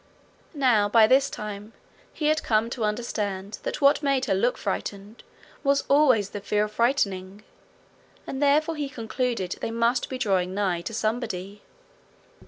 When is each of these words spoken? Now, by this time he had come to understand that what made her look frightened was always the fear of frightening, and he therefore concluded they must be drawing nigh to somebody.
Now, 0.55 0.89
by 0.89 1.05
this 1.05 1.29
time 1.29 1.73
he 2.11 2.25
had 2.25 2.41
come 2.41 2.71
to 2.71 2.83
understand 2.83 3.59
that 3.61 3.81
what 3.81 4.01
made 4.01 4.25
her 4.25 4.33
look 4.33 4.57
frightened 4.57 5.21
was 5.63 5.83
always 5.87 6.31
the 6.31 6.41
fear 6.41 6.63
of 6.63 6.71
frightening, 6.71 7.43
and 8.25 8.37
he 8.37 8.39
therefore 8.39 8.77
concluded 8.91 9.57
they 9.61 9.69
must 9.69 10.09
be 10.09 10.17
drawing 10.17 10.55
nigh 10.55 10.81
to 10.81 10.93
somebody. 10.95 11.61